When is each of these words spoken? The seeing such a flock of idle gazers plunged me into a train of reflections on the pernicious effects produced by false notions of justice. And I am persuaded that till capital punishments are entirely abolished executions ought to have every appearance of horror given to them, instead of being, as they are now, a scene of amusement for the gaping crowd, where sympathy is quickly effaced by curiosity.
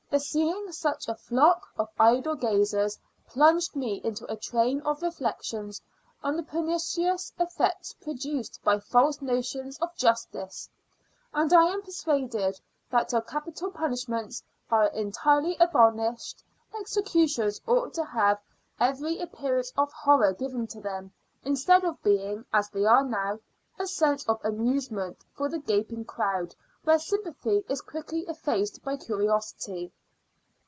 The 0.11 0.19
seeing 0.19 0.69
such 0.73 1.07
a 1.07 1.15
flock 1.15 1.69
of 1.77 1.87
idle 1.97 2.35
gazers 2.35 2.99
plunged 3.29 3.77
me 3.77 4.01
into 4.03 4.29
a 4.29 4.35
train 4.35 4.81
of 4.81 5.01
reflections 5.01 5.81
on 6.21 6.35
the 6.35 6.43
pernicious 6.43 7.31
effects 7.39 7.93
produced 7.93 8.59
by 8.61 8.79
false 8.79 9.21
notions 9.21 9.77
of 9.79 9.95
justice. 9.95 10.67
And 11.33 11.53
I 11.53 11.67
am 11.71 11.81
persuaded 11.81 12.59
that 12.89 13.07
till 13.07 13.21
capital 13.21 13.71
punishments 13.71 14.43
are 14.69 14.87
entirely 14.87 15.55
abolished 15.61 16.43
executions 16.77 17.61
ought 17.65 17.93
to 17.93 18.03
have 18.03 18.41
every 18.81 19.17
appearance 19.17 19.71
of 19.77 19.93
horror 19.93 20.33
given 20.33 20.67
to 20.67 20.81
them, 20.81 21.13
instead 21.45 21.85
of 21.85 22.03
being, 22.03 22.43
as 22.51 22.69
they 22.69 22.83
are 22.83 23.05
now, 23.05 23.39
a 23.79 23.87
scene 23.87 24.17
of 24.27 24.43
amusement 24.43 25.19
for 25.31 25.47
the 25.47 25.59
gaping 25.59 26.03
crowd, 26.03 26.53
where 26.83 26.99
sympathy 26.99 27.63
is 27.69 27.79
quickly 27.79 28.25
effaced 28.27 28.83
by 28.83 28.97
curiosity. 28.97 29.89